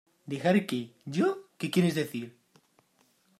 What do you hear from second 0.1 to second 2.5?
¿Dejar qué? Yo...¿ qué quieres decir?